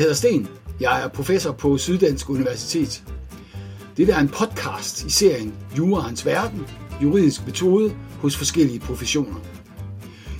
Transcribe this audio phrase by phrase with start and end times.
[0.00, 0.48] Jeg hedder Sten.
[0.80, 3.04] Jeg er professor på Syddansk Universitet.
[3.96, 6.66] Det er en podcast i serien Juraens Verden,
[7.02, 9.36] juridisk metode hos forskellige professioner.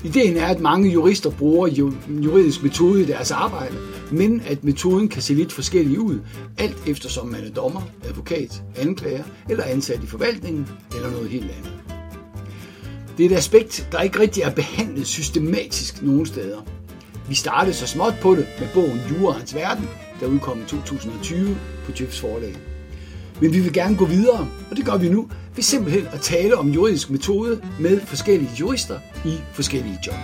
[0.05, 3.77] Ideen er, at mange jurister bruger juridisk metode i deres arbejde,
[4.13, 6.19] men at metoden kan se lidt forskellig ud,
[6.59, 11.73] alt eftersom man er dommer, advokat, anklager eller ansat i forvaltningen eller noget helt andet.
[13.19, 16.80] Det er et aspekt, der ikke rigtig er behandlet systematisk nogen steder.
[17.31, 19.89] Vi startede så småt på det med bogen Juraens Verden,
[20.21, 22.55] der udkom i 2020 på Jeffs forlag.
[23.41, 26.57] Men vi vil gerne gå videre, og det gør vi nu, ved simpelthen at tale
[26.57, 30.15] om juridisk metode med forskellige jurister i forskellige job.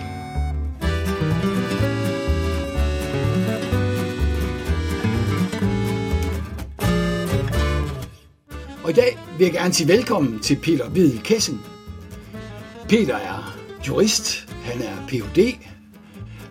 [8.83, 11.61] Og i dag vil jeg gerne sige velkommen til Peter Hvid Kessing.
[12.89, 15.57] Peter er jurist, han er Ph.D.,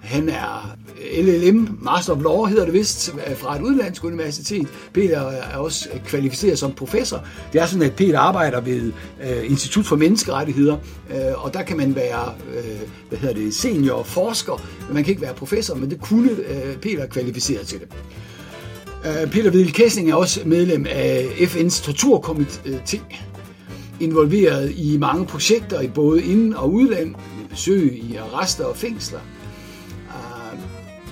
[0.07, 0.77] han er
[1.23, 4.69] LLM, Master of Law hedder det vist, fra et udlandsk universitet.
[4.93, 7.25] Peter er også kvalificeret som professor.
[7.53, 10.77] Det er sådan, at Peter arbejder ved øh, Institut for Menneskerettigheder,
[11.11, 15.11] øh, og der kan man være øh, hvad hedder det, senior forsker, men man kan
[15.11, 17.89] ikke være professor, men det kunne øh, Peter kvalificere til det.
[19.07, 23.01] Øh, Peter Vedel Kessing er også medlem af FN's torturkomité,
[24.01, 29.21] involveret i mange projekter i både ind- og udland, med besøg i arrester og fængsler.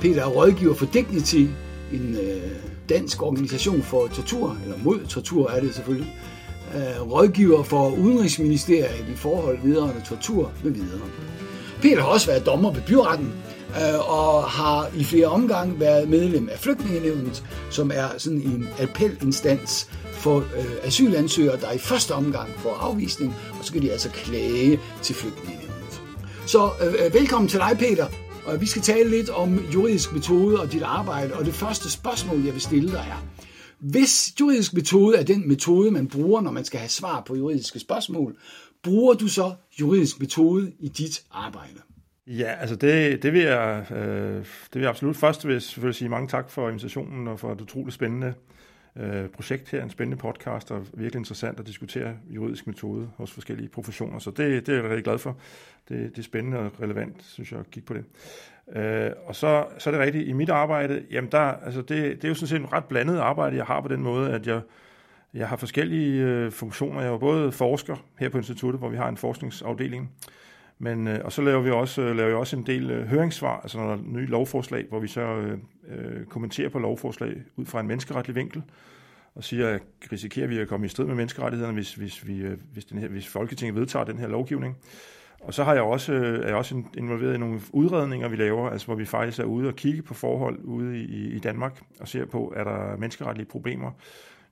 [0.04, 1.46] Peter er rådgiver for Dignity,
[1.92, 2.50] en øh,
[2.88, 6.16] dansk organisation for tortur, eller mod tortur er det selvfølgelig.
[6.74, 11.00] Øh, rådgiver for Udenrigsministeriet i forhold vedrørende tortur med videre.
[11.82, 13.32] Peter har også været dommer ved byretten,
[13.68, 19.88] øh, og har i flere omgange været medlem af Flygtningenevnet, som er sådan en appelinstans
[20.12, 24.80] for øh, asylansøgere, der i første omgang får afvisning, og så kan de altså klage
[25.02, 26.02] til Flygtningenevnet.
[26.46, 28.06] Så øh, øh, velkommen til dig, Peter.
[28.46, 32.44] Og vi skal tale lidt om juridisk metode og dit arbejde, og det første spørgsmål,
[32.44, 33.26] jeg vil stille dig er,
[33.78, 37.78] hvis juridisk metode er den metode, man bruger, når man skal have svar på juridiske
[37.78, 38.36] spørgsmål,
[38.82, 41.80] bruger du så juridisk metode i dit arbejde?
[42.26, 45.16] Ja, altså det, det, vil jeg, øh, det vil jeg absolut.
[45.16, 48.34] Først vil jeg selvfølgelig sige mange tak for invitationen og for et utroligt spændende
[48.96, 53.68] øh, projekt her, en spændende podcast, og virkelig interessant at diskutere juridisk metode hos forskellige
[53.68, 54.18] professioner.
[54.18, 55.36] Så det, det er jeg rigtig glad for.
[55.88, 58.04] Det, det er spændende og relevant, synes jeg, at kigge på det.
[58.76, 62.24] Øh, og så, så er det rigtigt, i mit arbejde, jamen der, altså det, det
[62.24, 64.60] er jo sådan set en ret blandet arbejde, jeg har på den måde, at jeg,
[65.34, 67.00] jeg har forskellige øh, funktioner.
[67.00, 70.10] Jeg er jo både forsker her på instituttet, hvor vi har en forskningsafdeling,
[70.84, 73.60] men, øh, og så laver vi også, øh, laver vi også en del øh, høringssvar,
[73.60, 75.58] altså når der er nye lovforslag, hvor vi så øh,
[75.88, 78.62] øh, kommenterer på lovforslag ud fra en menneskeretlig vinkel,
[79.34, 82.58] og siger, at risikerer vi at komme i strid med menneskerettighederne, hvis, hvis, vi, øh,
[82.72, 84.76] hvis, den her, hvis Folketinget vedtager den her lovgivning.
[85.40, 88.70] Og så har jeg også, øh, er jeg også involveret i nogle udredninger, vi laver,
[88.70, 92.08] altså hvor vi faktisk er ude og kigge på forhold ude i, i Danmark, og
[92.08, 93.90] ser på, er der menneskeretlige problemer.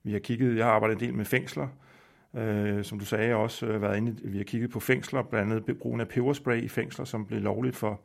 [0.02, 1.91] Vi har kigget, jeg har arbejdet en del med fængsler, øh,
[2.36, 5.78] øh, som du sagde, også øh, været inde, vi har kigget på fængsler, blandt andet
[5.78, 8.00] brugen af peberspray i fængsler, som blev lovligt for,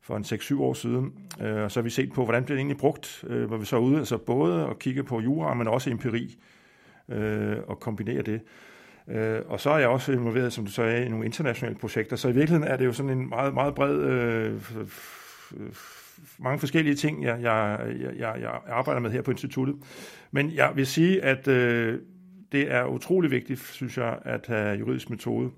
[0.00, 1.12] for en 6-7 år siden.
[1.40, 3.64] Øh, og så har vi set på, hvordan bliver det egentlig brugt, øh, hvor vi
[3.64, 6.38] så er ude, altså både at kigge på jura, men også empiri,
[7.08, 8.40] øh, og kombinere det.
[9.08, 12.16] Øh, og så er jeg også involveret, som du sagde, i nogle internationale projekter.
[12.16, 13.96] Så i virkeligheden er det jo sådan en meget, meget bred...
[13.96, 14.60] Øh,
[16.38, 17.80] mange forskellige ting, jeg, jeg,
[18.18, 19.76] jeg, jeg arbejder med her på instituttet.
[20.30, 21.98] Men jeg vil sige, at øh,
[22.52, 25.50] det er utrolig vigtigt, synes jeg, at have juridisk metode.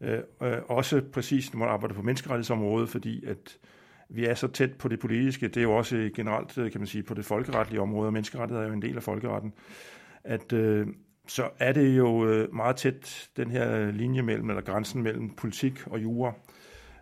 [0.00, 3.58] Øh, øh, også præcis, når man arbejder på menneskerettighedsområdet, fordi at
[4.08, 5.48] vi er så tæt på det politiske.
[5.48, 8.64] Det er jo også generelt, øh, kan man sige, på det folkeretlige område, og menneskerettigheder
[8.64, 9.52] er jo en del af folkeretten,
[10.24, 10.86] at, øh,
[11.28, 15.86] så er det jo øh, meget tæt, den her linje mellem, eller grænsen mellem politik
[15.86, 16.32] og jura.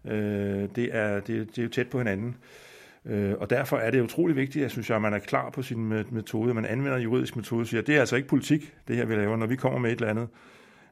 [0.04, 2.28] Øh, det, er, det, det er jo tæt på hinanden.
[2.28, 2.67] Øh,
[3.04, 5.88] Øh, og derfor er det utrolig vigtigt, jeg synes, at man er klar på sin
[6.10, 9.14] metode, man anvender juridisk metode, og siger, det er altså ikke politik, det her vi
[9.14, 10.28] laver, når vi kommer med et eller andet,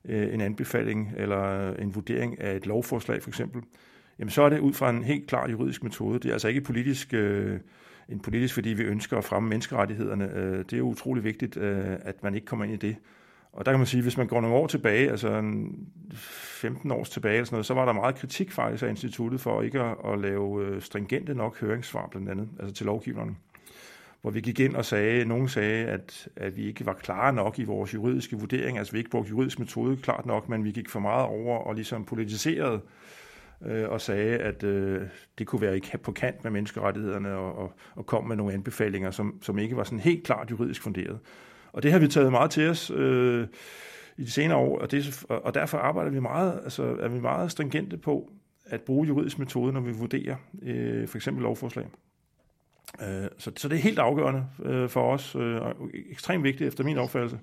[0.05, 3.63] øh, en anbefaling eller en vurdering af et lovforslag for eksempel,
[4.19, 6.19] jamen så er det ud fra en helt klar juridisk metode.
[6.19, 7.61] Det er altså ikke politisk, øh,
[8.09, 10.59] en politisk, fordi vi ønsker at fremme menneskerettighederne.
[10.59, 12.97] det er jo utrolig vigtigt, at man ikke kommer ind i det.
[13.53, 15.43] Og der kan man sige, hvis man går nogle år tilbage, altså
[16.13, 19.63] 15 år tilbage eller sådan noget, så var der meget kritik faktisk af instituttet for
[19.63, 23.37] ikke at, at lave øh, stringente nok høringssvar blandt andet, altså til lovgiverne.
[24.23, 27.59] Hvor vi gik ind og sagde, nogen sagde, at, at vi ikke var klare nok
[27.59, 30.89] i vores juridiske vurdering, altså vi ikke brugte juridisk metode klart nok, men vi gik
[30.89, 32.81] for meget over og ligesom politiserede
[33.67, 35.03] øh, og sagde, at øh,
[35.39, 39.11] det kunne være ikke på kant med menneskerettighederne og, og, og kom med nogle anbefalinger,
[39.11, 41.19] som, som ikke var sådan helt klart juridisk funderet.
[41.77, 43.47] Og det har vi taget meget til os øh,
[44.17, 47.51] i de senere år, og, det, og derfor arbejder vi meget, altså er vi meget
[47.51, 48.31] stringente på
[48.67, 51.87] at bruge juridisk metode, når vi vurderer øh, for eksempel lovforslag.
[53.03, 55.75] Øh, så, så det er helt afgørende øh, for os, øh, og
[56.11, 57.39] ekstremt vigtigt efter min opfattelse.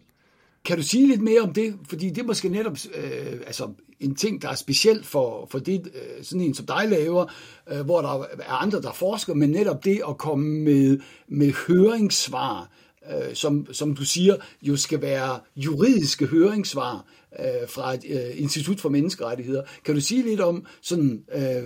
[0.66, 1.76] Kan du sige lidt mere om det?
[1.90, 3.70] Fordi det er måske netop øh, altså
[4.00, 7.26] en ting, der er specielt for, for det, øh, sådan en som dig laver,
[7.72, 12.70] øh, hvor der er andre, der forsker, men netop det at komme med, med høringssvar,
[13.10, 17.06] øh, som, som du siger, jo skal være juridiske høringssvar
[17.40, 19.64] øh, fra et øh, Institut for Menneskerettigheder.
[19.86, 21.64] Kan du sige lidt om, sådan, øh,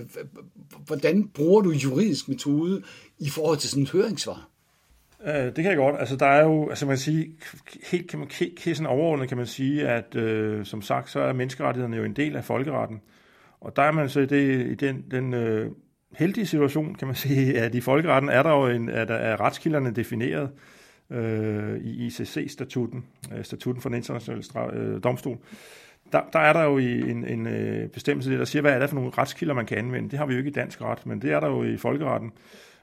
[0.86, 2.82] hvordan bruger du juridisk metode
[3.18, 4.48] i forhold til sådan et høringssvar?
[5.26, 5.96] Øh, det kan jeg godt.
[5.98, 7.32] Altså, der er jo, altså man kan sige,
[7.90, 11.32] helt, kan man, helt sådan overordnet kan man sige, at øh, som sagt, så er
[11.32, 13.00] menneskerettighederne jo en del af folkeretten.
[13.60, 15.70] Og der er man så i, det, i den, den øh,
[16.16, 19.40] heldige situation, kan man sige, at i folkeretten er der jo en, at der er
[19.40, 20.77] retskilderne defineret øh,
[21.10, 23.04] øh, i ICC-statuten,
[23.36, 25.38] øh, statuten for den internationale stra- øh, domstol.
[26.12, 28.96] Der, der er der jo en, en øh, bestemmelse, der siger, hvad er det for
[28.96, 30.10] nogle retskilder, man kan anvende.
[30.10, 32.32] Det har vi jo ikke i dansk ret, men det er der jo i folkeretten.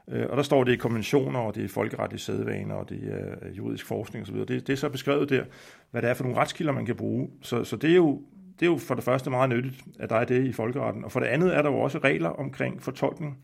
[0.08, 3.34] Øh, og der står det i konventioner, og det er folkeretlige sædvaner, og det er
[3.42, 4.36] øh, juridisk forskning osv.
[4.36, 5.44] Det, det er så beskrevet der,
[5.90, 7.28] hvad det er for nogle retskilder, man kan bruge.
[7.42, 8.22] Så, så det, er jo,
[8.60, 11.04] det er jo for det første meget nyttigt, at der er det i folkeretten.
[11.04, 13.38] Og for det andet er der jo også regler omkring fortolkning.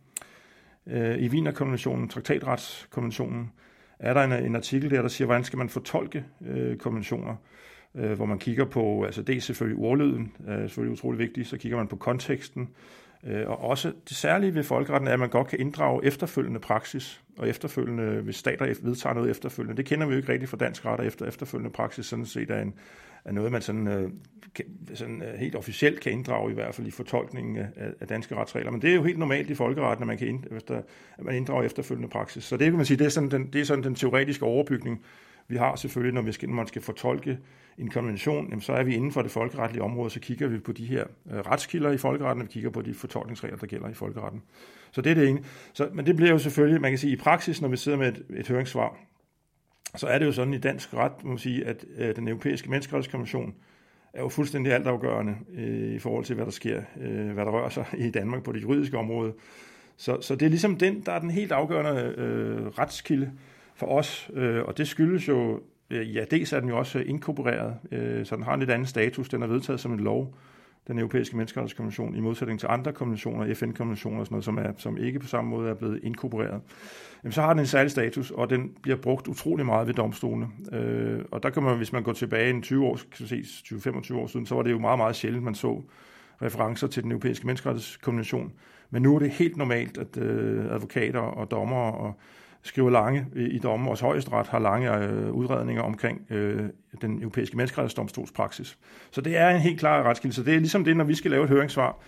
[0.87, 3.50] Øh, I Wienerkonventionen, traktatretskonventionen,
[4.02, 7.37] er der en, en artikel der, der siger, hvordan skal man fortolke øh, konventioner,
[7.94, 11.56] øh, hvor man kigger på, altså det er selvfølgelig ordlyden, øh, selvfølgelig utrolig vigtigt, så
[11.56, 12.68] kigger man på konteksten,
[13.26, 17.22] Øh, og også det særlige ved folkeretten er, at man godt kan inddrage efterfølgende praksis,
[17.38, 19.76] og efterfølgende, hvis stater vedtager noget efterfølgende.
[19.76, 22.50] Det kender vi jo ikke rigtigt fra dansk ret, og efter efterfølgende praksis sådan set
[22.50, 22.74] er, en,
[23.24, 24.10] er noget, man sådan, øh,
[24.54, 27.68] kan, sådan øh, helt officielt kan inddrage, i hvert fald i fortolkningen af,
[28.00, 28.70] af danske retsregler.
[28.70, 30.82] Men det er jo helt normalt i folkeretten, at man, kan ind, efter,
[31.18, 32.44] at man inddrager efterfølgende praksis.
[32.44, 35.04] Så det kan man sige, det er sådan den, det er sådan den teoretiske overbygning,
[35.48, 37.38] vi har selvfølgelig, når, vi skal, når man skal fortolke
[37.78, 40.72] en konvention, jamen, så er vi inden for det folkeretlige område, så kigger vi på
[40.72, 43.94] de her øh, retskilder i folkeretten, og vi kigger på de fortolkningsregler, der gælder i
[43.94, 44.42] folkeretten.
[44.92, 45.44] Så det er det ene.
[45.72, 48.08] Så, men det bliver jo selvfølgelig, man kan sige, i praksis, når vi sidder med
[48.08, 48.96] et, et høringssvar,
[49.96, 52.70] så er det jo sådan i dansk ret, må man sige, at øh, den europæiske
[52.70, 53.54] menneskerettighedskonvention
[54.12, 57.68] er jo fuldstændig altafgørende øh, i forhold til, hvad der sker, øh, hvad der rører
[57.68, 59.32] sig i Danmark på det juridiske område.
[59.96, 63.32] Så, så det er ligesom den, der er den helt afgørende øh, retskilde
[63.82, 65.61] for os, øh, og det skyldes jo
[65.93, 68.87] Øh, ja, dels er den jo også inkorporeret, øh, så den har en lidt anden
[68.87, 69.29] status.
[69.29, 70.34] Den er vedtaget som en lov,
[70.88, 74.99] den europæiske menneskerettighedskonvention, i modsætning til andre konventioner, FN-konventioner og sådan noget, som, er, som
[74.99, 76.61] ikke på samme måde er blevet inkorporeret.
[77.23, 80.49] Jamen, så har den en særlig status, og den bliver brugt utrolig meget ved domstolene.
[80.73, 84.14] Øh, og der kan man, hvis man går tilbage en 20 år, kan se 20-25
[84.14, 85.82] år siden, så var det jo meget, meget sjældent, man så
[86.43, 88.52] referencer til den europæiske menneskerettighedskonvention.
[88.90, 92.14] Men nu er det helt normalt, at øh, advokater og dommere og
[92.62, 93.88] skriver lange i dommen.
[93.88, 96.69] Også højesteret har lange øh, udredninger omkring øh,
[97.00, 98.79] den europæiske menneskerettighedsdomstols praksis.
[99.11, 100.35] Så det er en helt klar retskilde.
[100.35, 101.99] Så det er ligesom det, når vi skal lave et høringssvar,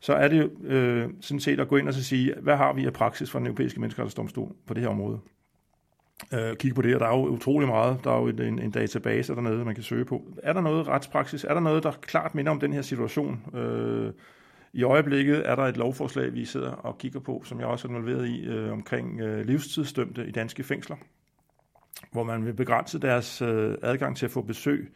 [0.00, 2.72] så er det jo øh, sådan set at gå ind og så sige, hvad har
[2.72, 5.18] vi af praksis fra den europæiske menneskerettighedsdomstol på det her område?
[6.34, 8.00] Øh, kigge på det, og der er jo utrolig meget.
[8.04, 10.22] Der er jo en, en database dernede, man kan søge på.
[10.42, 11.44] Er der noget retspraksis?
[11.44, 13.56] Er der noget, der klart minder om den her situation?
[13.56, 14.12] Øh,
[14.72, 17.90] i øjeblikket er der et lovforslag, vi sidder og kigger på, som jeg også er
[17.90, 20.96] involveret i, øh, omkring øh, livstidsdømte i danske fængsler,
[22.12, 24.92] hvor man vil begrænse deres øh, adgang til at få besøg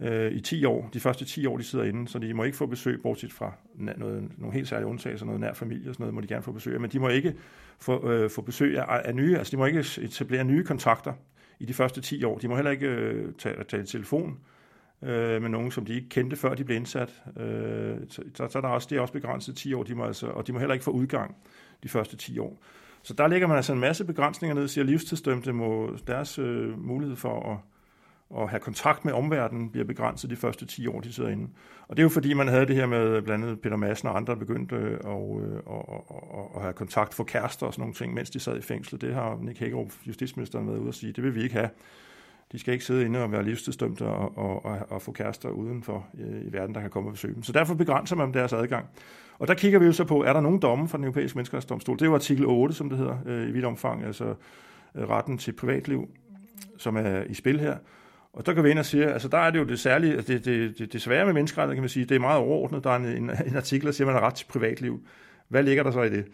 [0.00, 0.90] øh, i 10 år.
[0.92, 3.52] De første 10 år, de sidder inde, så de må ikke få besøg, bortset fra
[3.74, 6.52] noget, nogle helt særlige undtagelser, noget nær familie og sådan noget, må de gerne få
[6.52, 7.34] besøg af, men de må ikke
[7.78, 11.12] få, øh, få besøg af, af nye, altså de må ikke etablere nye kontakter
[11.58, 12.38] i de første 10 år.
[12.38, 14.57] De må heller ikke øh, tage, tage telefon øh,
[15.02, 17.22] øh, med nogen, som de ikke kendte, før de blev indsat.
[17.36, 20.26] Øh, så, så er der også, det er også begrænset 10 år, de må altså,
[20.26, 21.36] og de må heller ikke få udgang
[21.82, 22.62] de første 10 år.
[23.02, 27.16] Så der ligger man altså en masse begrænsninger ned, siger livstidsdømte må deres øh, mulighed
[27.16, 27.58] for at,
[28.42, 31.48] at have kontakt med omverdenen bliver begrænset de første 10 år, de sidder inde.
[31.88, 34.16] Og det er jo fordi, man havde det her med blandt andet Peter Madsen og
[34.16, 38.30] andre begyndte at, at, at, at have kontakt for kærester og sådan nogle ting, mens
[38.30, 39.00] de sad i fængsel.
[39.00, 41.70] Det har Nick Hækkerup, justitsministeren, været ude at sige, det vil vi ikke have.
[42.52, 46.06] De skal ikke sidde inde og være livstidsdømte og, og, og, og få kærester udenfor
[46.18, 47.42] øh, i verden, der kan komme og besøge dem.
[47.42, 48.86] Så derfor begrænser man deres adgang.
[49.38, 51.96] Og der kigger vi jo så på, er der nogen domme fra den europæiske menneskerettighedsdomstol?
[51.96, 54.34] Det er jo artikel 8, som det hedder øh, i vidt omfang, altså
[54.94, 56.08] øh, retten til privatliv,
[56.78, 57.76] som er i spil her.
[58.32, 60.32] Og der kan vi ind og sige, altså der er det jo det særlige, altså
[60.32, 62.84] det, det, det, det svære med menneskerettigheder, kan man sige, det er meget overordnet.
[62.84, 65.06] Der er en, en, en artikel, der siger, at man har ret til privatliv.
[65.48, 66.26] Hvad ligger der så i det?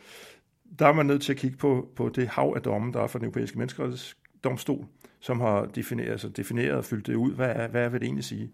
[0.79, 3.07] Der er man nødt til at kigge på, på det hav af domme, der er
[3.07, 4.85] fra den europæiske menneskerettighedsdomstol
[5.25, 8.25] som har defineret, altså defineret og fyldt det ud, hvad, er, hvad vil det egentlig
[8.25, 8.51] sige.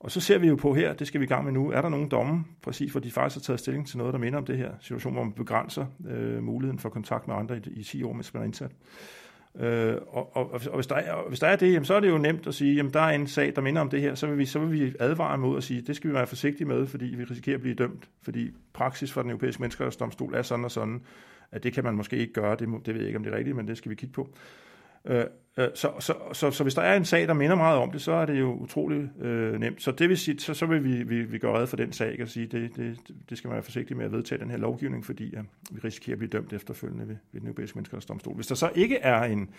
[0.00, 1.82] Og så ser vi jo på her, det skal vi i gang med nu, er
[1.82, 4.44] der nogle domme, præcis hvor de faktisk har taget stilling til noget, der minder om
[4.44, 8.02] det her situation, hvor man begrænser øh, muligheden for kontakt med andre i, i 10
[8.02, 8.70] år, mens man er indsat.
[9.60, 12.00] Øh, og, og, og, hvis, der er, og hvis der er det, jamen, så er
[12.00, 14.14] det jo nemt at sige, jamen der er en sag, der minder om det her,
[14.14, 16.68] så vil vi, så vil vi advare mod at sige, det skal vi være forsigtige
[16.68, 20.64] med, fordi vi risikerer at blive dømt, fordi praksis for den europæiske menneskerettighedsdomstol er sådan
[20.64, 21.00] og sådan,
[21.52, 23.36] at det kan man måske ikke gøre, det, det ved jeg ikke, om det er
[23.36, 24.22] rigtigt, men det skal vi kigge på.
[24.22, 24.28] Øh,
[25.04, 25.24] Øh,
[25.56, 28.02] øh, så, så, så, så hvis der er en sag, der minder meget om det,
[28.02, 29.82] så er det jo utroligt øh, nemt.
[29.82, 32.18] Så det vil sige, så, så vil vi, vi, vi gøre red for den sag
[32.22, 32.98] og sige, det, det,
[33.30, 35.40] det skal man være forsigtig med at vedtage den her lovgivning, fordi ja,
[35.70, 38.34] vi risikerer at blive dømt efterfølgende ved, ved den europæiske menneskerettighedsdomstol.
[38.34, 39.50] Hvis der så ikke er en,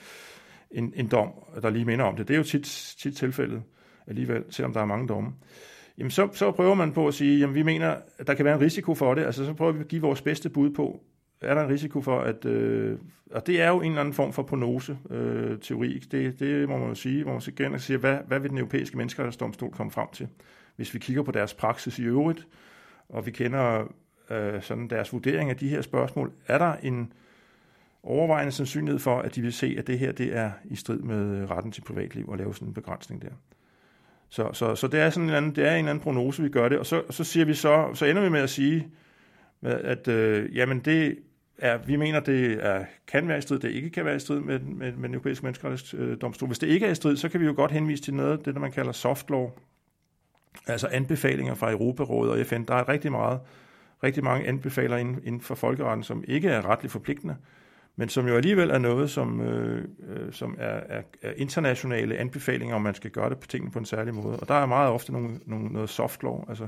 [0.72, 1.30] en, en dom,
[1.62, 3.64] der lige minder om det, det er jo tit, tit tilfældet
[4.08, 5.32] alligevel, selvom der er mange domme,
[5.98, 8.56] jamen så, så prøver man på at sige, jamen vi mener, at der kan være
[8.56, 11.04] en risiko for det, altså så prøver vi at give vores bedste bud på,
[11.44, 12.46] er der en risiko for, at...
[12.46, 12.98] Øh,
[13.32, 15.96] og det er jo en eller anden form for prognose-teori.
[15.96, 18.40] Øh, det, det må man jo sige, hvor man skal igen og sige, hvad, hvad
[18.40, 20.28] vil den europæiske menneskerettighedsdomstol komme frem til?
[20.76, 22.48] Hvis vi kigger på deres praksis i øvrigt,
[23.10, 23.94] og vi kender
[24.30, 27.14] øh, sådan deres vurdering af de her spørgsmål, er der en
[28.04, 31.38] overvejende sandsynlighed for, at de vil se, at det her det er i strid med
[31.38, 33.30] øh, retten til privatliv og lave sådan en begrænsning der.
[34.30, 36.50] Så, så, så det er sådan en anden, det er en eller anden prognose, vi
[36.50, 38.88] gør det, og så, så siger vi så, så ender vi med at sige,
[39.62, 41.18] at øh, jamen det
[41.64, 44.40] er, vi mener, det er, kan være i strid, det ikke kan være i strid
[44.40, 46.48] med, med, med den europæiske menneskerettighedsdomstol.
[46.48, 48.54] Hvis det ikke er i strid, så kan vi jo godt henvise til noget, det
[48.54, 49.50] der man kalder soft law,
[50.68, 52.64] altså anbefalinger fra Europarådet og FN.
[52.64, 53.40] Der er rigtig meget,
[54.04, 57.36] rigtig mange anbefalinger inden, inden for folkeretten, som ikke er retligt forpligtende,
[57.96, 62.76] men som jo alligevel er noget, som, øh, øh, som er, er, er internationale anbefalinger,
[62.76, 64.40] om man skal gøre det på tingene på en særlig måde.
[64.40, 66.68] Og der er meget ofte nogle, nogle, noget soft law, altså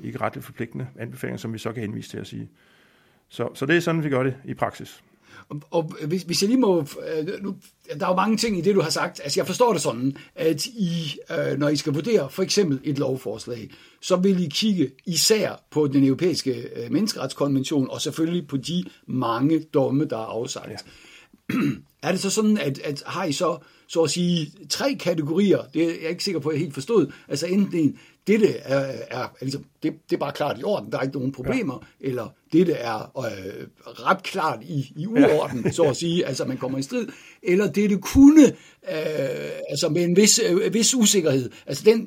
[0.00, 2.48] ikke retligt forpligtende anbefalinger, som vi så kan henvise til at sige,
[3.28, 5.02] så, så det er sådan, vi gør det i praksis.
[5.48, 6.80] Og, og hvis, hvis jeg lige må...
[6.80, 7.56] Øh, nu,
[8.00, 9.20] der er jo mange ting i det, du har sagt.
[9.24, 12.98] Altså, jeg forstår det sådan, at I, øh, når I skal vurdere for eksempel et
[12.98, 18.84] lovforslag, så vil I kigge især på den europæiske øh, menneskeretskonvention, og selvfølgelig på de
[19.06, 20.70] mange domme, der er afsagt.
[20.70, 21.56] Ja.
[22.02, 25.82] Er det så sådan, at, at har I så, så at sige, tre kategorier, det
[25.82, 29.26] er jeg ikke sikker på, at jeg helt forstod, altså enten en, dette er, er
[29.40, 32.08] ligesom, det, det er bare klart i orden, der er ikke nogen problemer, ja.
[32.08, 35.70] eller dette er øh, ret klart i, i uorden, ja.
[35.70, 37.06] så at sige, altså man kommer i strid,
[37.42, 42.00] eller dette kunne, øh, altså med en vis, øh, vis usikkerhed, altså den,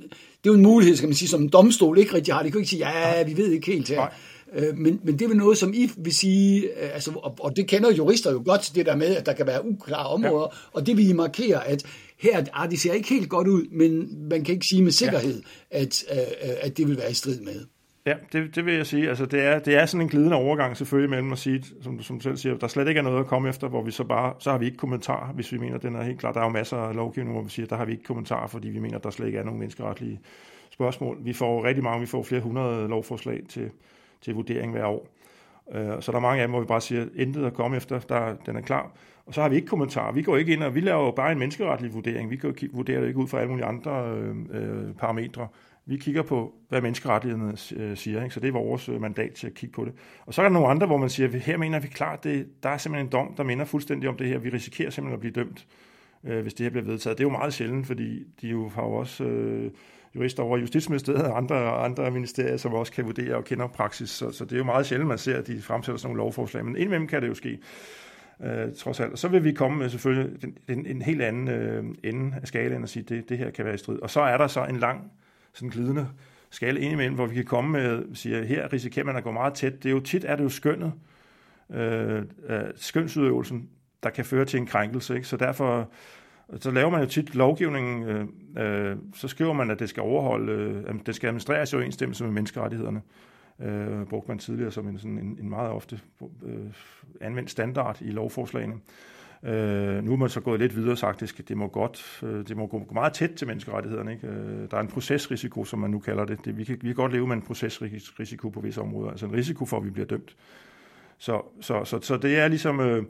[0.43, 2.51] det er jo en mulighed, skal man sige, som en domstol ikke rigtig har, det
[2.51, 4.03] kan ikke sige, ja, vi ved ikke helt her.
[4.03, 4.09] Øh,
[4.77, 7.91] men, men det er noget, som I vil sige, øh, altså, og, og det kender
[7.91, 10.57] jurister jo godt, det der med, at der kan være uklare områder, ja.
[10.73, 11.83] og det vil I markere, at
[12.19, 15.41] her, ah, det ser ikke helt godt ud, men man kan ikke sige med sikkerhed,
[15.71, 15.79] ja.
[15.79, 16.17] at, uh,
[16.61, 17.65] at det vil være i strid med.
[18.05, 19.09] Ja, det, det vil jeg sige.
[19.09, 22.17] Altså, det, er, det er sådan en glidende overgang selvfølgelig mellem at sige, som som
[22.17, 24.33] du selv siger, der slet ikke er noget at komme efter, hvor vi så bare,
[24.39, 26.31] så har vi ikke kommentar, hvis vi mener, den er helt klar.
[26.31, 28.69] Der er jo masser af lovgivning, hvor vi siger, der har vi ikke kommentar, fordi
[28.69, 30.19] vi mener, der slet ikke er nogen menneskeretlige
[30.71, 31.17] spørgsmål.
[31.21, 33.69] Vi får rigtig mange, vi får flere hundrede lovforslag til,
[34.21, 35.07] til vurdering hver år.
[35.71, 37.99] Øh, så der er mange af dem, hvor vi bare siger, intet at komme efter,
[37.99, 38.91] der, den er klar.
[39.25, 40.11] Og så har vi ikke kommentarer.
[40.11, 42.29] Vi går ikke ind, og vi laver jo bare en menneskeretlig vurdering.
[42.29, 45.47] Vi kan vurdere det ikke ud fra alle mulige andre øh, øh parametre.
[45.85, 48.23] Vi kigger på, hvad menneskerettighederne øh, siger.
[48.23, 48.33] Ikke?
[48.33, 49.93] Så det er vores mandat til at kigge på det.
[50.25, 52.69] Og så er der nogle andre, hvor man siger, her mener vi klart, det, der
[52.69, 54.37] er simpelthen en dom, der minder fuldstændig om det her.
[54.37, 55.67] Vi risikerer simpelthen at blive dømt,
[56.23, 57.17] øh, hvis det her bliver vedtaget.
[57.17, 59.23] Det er jo meget sjældent, fordi de jo har jo også...
[59.23, 59.71] Øh,
[60.15, 64.09] jurister over Justitsministeriet og andre, andre ministerier, som også kan vurdere og kender praksis.
[64.09, 66.65] Så, så det er jo meget sjældent, man ser, at de fremsætter sådan nogle lovforslag.
[66.65, 67.59] Men indimellem kan det jo ske
[68.43, 69.11] øh, trods alt.
[69.11, 72.47] Og så vil vi komme med selvfølgelig en, en, en helt anden øh, ende af
[72.47, 73.99] skalaen og sige, at det, det her kan være i strid.
[73.99, 75.11] Og så er der så en lang,
[75.53, 76.07] sådan glidende
[76.49, 79.83] skala indimellem, hvor vi kan komme med, siger, her risikerer man at gå meget tæt.
[79.83, 80.93] Det er jo tit, er det jo skønnet,
[81.69, 83.69] øh, øh skønsudøvelsen,
[84.03, 85.15] der kan føre til en krænkelse.
[85.15, 85.27] Ikke?
[85.27, 85.91] Så derfor
[86.59, 88.25] så laver man jo tit lovgivningen, øh,
[88.57, 92.31] øh, så skriver man, at det skal overholde, øh, det skal administreres i overensstemmelse med
[92.31, 93.01] menneskerettighederne
[93.61, 96.73] øh, brugte man tidligere som en, sådan en, en meget ofte øh,
[97.21, 98.75] anvendt standard i lovforslagene.
[99.43, 102.47] Øh, nu er man så gået lidt videre og sagt, at det, må godt, øh,
[102.47, 104.11] det må gå meget tæt til menneskerettighederne.
[104.11, 104.27] Ikke?
[104.27, 106.45] Øh, der er en procesrisiko, som man nu kalder det.
[106.45, 109.33] det vi, kan, vi kan godt leve med en procesrisiko på visse områder, altså en
[109.33, 110.35] risiko for, at vi bliver dømt.
[111.17, 112.79] Så, så, så, så det er ligesom...
[112.79, 113.03] Øh,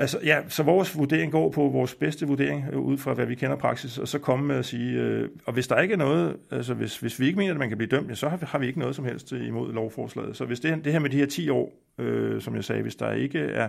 [0.00, 3.34] Altså, ja, så vores vurdering går på vores bedste vurdering, øh, ud fra hvad vi
[3.34, 6.36] kender praksis, og så komme med at sige, øh, og hvis der ikke er noget,
[6.50, 8.46] altså hvis, hvis vi ikke mener, at man kan blive dømt, ja, så har vi,
[8.48, 10.36] har vi ikke noget som helst imod lovforslaget.
[10.36, 12.96] Så hvis det, det her med de her 10 år, øh, som jeg sagde, hvis
[12.96, 13.68] der ikke er,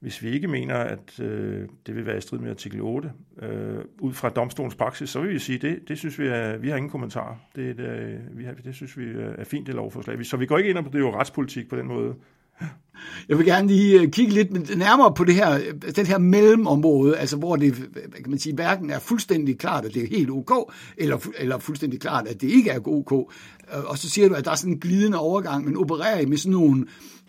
[0.00, 3.78] hvis vi ikke mener, at øh, det vil være i strid med artikel 8, øh,
[3.98, 6.76] ud fra domstolens praksis, så vil vi sige, det, det synes vi er, vi har
[6.76, 7.36] ingen kommentarer.
[7.56, 9.04] Det, det, vi har, det synes vi
[9.38, 10.26] er fint, det lovforslag.
[10.26, 12.14] Så vi går ikke ind og bedriver retspolitik på den måde,
[13.28, 15.60] jeg vil gerne lige øh, kigge lidt nærmere på det her,
[15.96, 17.74] den her mellemområde, altså hvor det
[18.14, 22.00] kan man sige, hverken er fuldstændig klart, at det er helt ok, eller, eller fuldstændig
[22.00, 23.12] klart, at det ikke er ok.
[23.12, 26.26] Øh, og så siger du, at der er sådan en glidende overgang, men opererer I
[26.26, 26.86] med sådan nogle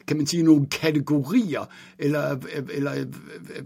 [0.08, 1.70] kan man sige, nogle kategorier,
[2.00, 2.92] eller, øh, eller,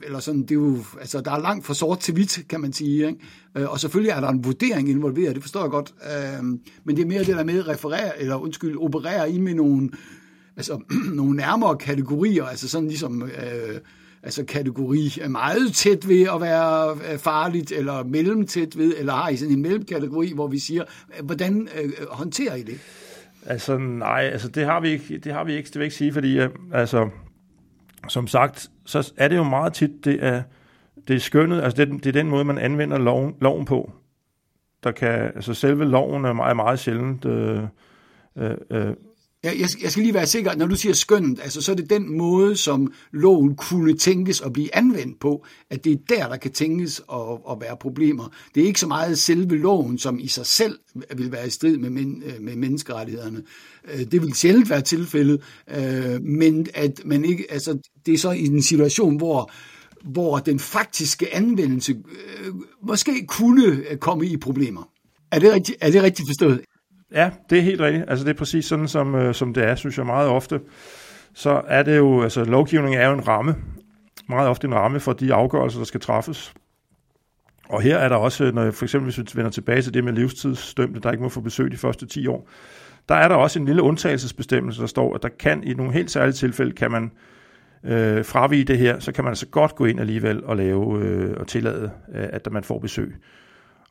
[0.04, 2.74] eller sådan, det er jo, altså, der er langt fra sort til hvidt, kan man
[2.74, 3.68] sige, ikke?
[3.68, 5.94] Og selvfølgelig er der en vurdering involveret, det forstår jeg godt,
[6.84, 9.90] men det er mere det der med at referere, eller undskyld, operere i med nogle,
[10.62, 10.82] altså,
[11.20, 13.80] nogle nærmere kategorier, altså sådan ligesom, øh,
[14.24, 19.14] altså kategori er meget tæt ved at være øh, farligt, eller mellem tæt ved, eller
[19.14, 20.84] har I sådan en mellemkategori, hvor vi siger,
[21.18, 22.80] øh, hvordan øh, håndterer I det?
[23.46, 25.96] Altså nej, altså det har vi ikke, det har vi ikke, det vil jeg ikke
[25.96, 27.10] sige, fordi øh, altså,
[28.08, 30.44] som sagt, så er det jo meget tit, det er,
[31.08, 33.92] det er skønnet, altså det, det er den måde, man anvender loven, loven på.
[34.84, 37.64] Der kan, altså selve loven er meget, meget sjældent øh,
[38.38, 38.94] øh, øh
[39.44, 42.18] jeg, jeg skal lige være sikker, når du siger skønt, altså så er det den
[42.18, 46.52] måde, som loven kunne tænkes at blive anvendt på, at det er der, der kan
[46.52, 47.22] tænkes at,
[47.52, 48.30] at være problemer.
[48.56, 50.80] Det er ikke så meget selve loven, som i sig selv
[51.16, 53.44] vil være i strid med, men, øh, med menneskerettighederne.
[53.94, 55.42] Øh, det vil sjældent være tilfældet,
[55.78, 59.52] øh, men at man ikke, altså, det er så i en situation, hvor
[60.06, 62.54] hvor den faktiske anvendelse øh,
[62.88, 64.90] måske kunne komme i problemer.
[65.32, 66.62] Er det, rigtigt, er det rigtigt forstået?
[67.12, 68.06] Ja, det er helt rigtigt.
[68.08, 70.60] Altså det er præcis sådan, som, øh, som det er, synes jeg meget ofte.
[71.34, 73.56] Så er det jo, altså lovgivning er jo en ramme.
[74.30, 76.54] Meget ofte en ramme for de afgørelser, der skal træffes.
[77.70, 79.94] Og her er der også, øh, når jeg for eksempel hvis vi vender tilbage til
[79.94, 82.50] det med livstidsdømte, der ikke må få besøg de første 10 år,
[83.10, 86.12] der er der også en lille undtagelsesbestemmelse, der står, at der kan i nogle helt
[86.12, 87.12] særlige tilfælde, kan man
[87.84, 91.36] øh, fravige det her, så kan man altså godt gå ind alligevel og lave øh,
[91.38, 93.16] og tillade, øh, at man får besøg.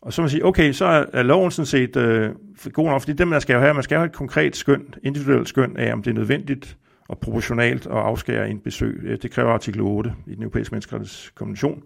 [0.02, 2.30] Og så må man sige, okay, så er loven sådan set øh,
[2.72, 5.48] god nok, fordi det, man skal jo have, man skal have et konkret skøn, individuelt
[5.48, 6.76] skøn af, om det er nødvendigt
[7.08, 9.18] og proportionalt at afskære en besøg.
[9.22, 11.82] Det kræver artikel 8 i den europæiske menneskerettighedskonvention.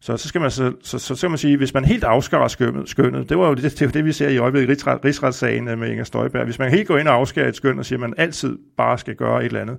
[0.00, 2.88] Så så skal man så, så, så, skal man sige, hvis man helt afskærer skønnet,
[2.88, 5.68] skønnet det var jo det, det, var det vi ser i øjeblikket i rigsret, rigsretssagen
[5.68, 6.44] øh, med Inger Støjberg.
[6.44, 8.98] Hvis man helt går ind og afskærer et skøn og siger, at man altid bare
[8.98, 9.76] skal gøre et eller andet,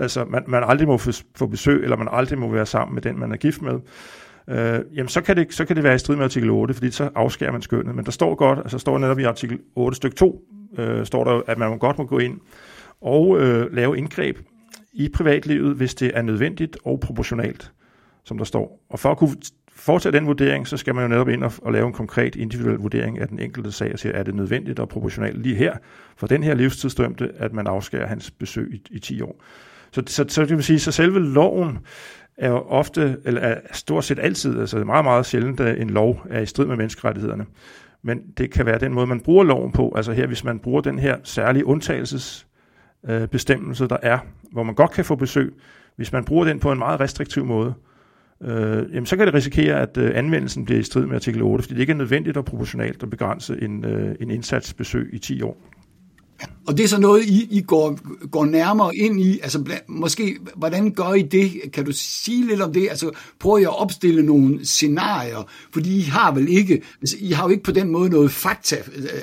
[0.00, 3.02] altså man, man aldrig må få, få besøg, eller man aldrig må være sammen med
[3.02, 3.80] den, man er gift med,
[4.48, 6.90] øh, jamen så kan, det, så kan det være i strid med artikel 8, fordi
[6.90, 7.94] så afskærer man skønnet.
[7.94, 10.40] Men der står godt, altså står netop i artikel 8 stykke 2,
[10.78, 12.40] øh, står der, at man godt må gå ind
[13.00, 14.38] og øh, lave indgreb
[14.92, 17.72] i privatlivet, hvis det er nødvendigt og proportionalt,
[18.24, 18.84] som der står.
[18.90, 19.36] Og for at kunne
[19.76, 22.78] foretage den vurdering, så skal man jo netop ind og, og lave en konkret individuel
[22.78, 25.76] vurdering af den enkelte sag og sige, er det nødvendigt og proportionalt lige her,
[26.16, 29.42] for den her livstidsdømte, at man afskærer hans besøg i, i 10 år.
[29.92, 31.78] Så, så, så det vil sige, så selve loven
[32.36, 36.20] er jo ofte, eller er stort set altid, altså meget, meget sjældent, at en lov
[36.30, 37.46] er i strid med menneskerettighederne.
[38.02, 39.92] Men det kan være den måde, man bruger loven på.
[39.96, 44.18] Altså her, hvis man bruger den her særlige undtagelsesbestemmelse, øh, der er,
[44.52, 45.54] hvor man godt kan få besøg,
[45.96, 47.74] hvis man bruger den på en meget restriktiv måde,
[48.42, 51.62] øh, jamen så kan det risikere, at øh, anvendelsen bliver i strid med artikel 8,
[51.62, 55.42] fordi det ikke er nødvendigt og proportionalt at begrænse en, øh, en indsatsbesøg i 10
[55.42, 55.56] år.
[56.66, 59.40] Og det er så noget, I, I går, går nærmere ind i.
[59.42, 61.52] Altså, måske, hvordan gør I det?
[61.72, 62.88] Kan du sige lidt om det?
[62.90, 65.48] Altså, prøver jeg at opstille nogle scenarier?
[65.72, 68.76] Fordi I har vel ikke, altså, I har jo ikke på den måde noget fakta,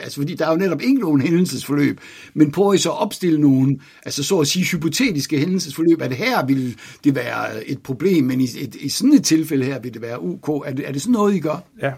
[0.04, 2.00] altså, fordi der er jo netop ikke nogen hændelsesforløb,
[2.34, 6.46] men prøver I så at opstille nogle, altså så at sige, hypotetiske hændelsesforløb, at her
[6.46, 10.02] vil det være et problem, men i, et, i sådan et tilfælde her vil det
[10.02, 10.48] være UK.
[10.50, 11.64] Er det, er det sådan noget, I gør?
[11.82, 11.92] Ja,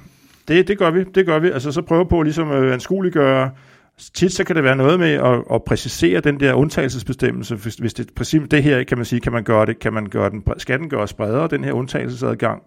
[0.48, 1.04] det, det gør vi.
[1.16, 1.50] Det gør vi.
[1.50, 3.50] Altså, så prøver på ligesom at anskueliggøre
[3.98, 7.56] tit så kan det være noget med at, at præcisere den der undtagelsesbestemmelse.
[7.56, 10.06] Hvis, hvis det præcis det her, kan man sige, kan man gøre det, kan man
[10.06, 12.64] gøre den, skal den gøres bredere, den her undtagelsesadgang.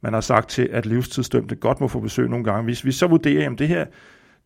[0.00, 2.64] Man har sagt til, at livstidsdømte godt må få besøg nogle gange.
[2.64, 3.86] Hvis vi så vurderer, at det her,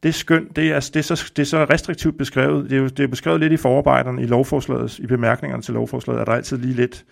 [0.02, 2.70] det er skønt, det er, det, er så, det er så restriktivt beskrevet.
[2.70, 6.20] Det er, jo, det er beskrevet lidt i forarbejderne i lovforslaget, i bemærkningerne til lovforslaget,
[6.20, 7.04] er der altid lige lidt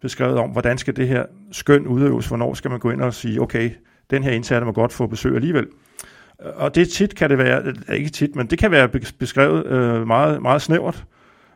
[0.00, 3.42] beskrevet om, hvordan skal det her skøn udøves, hvornår skal man gå ind og sige,
[3.42, 3.70] okay,
[4.10, 5.66] den her indsatte må godt få besøg alligevel.
[6.38, 10.06] Og det tit kan det være, øh, ikke tit, men det kan være beskrevet øh,
[10.06, 11.04] meget, meget snævert.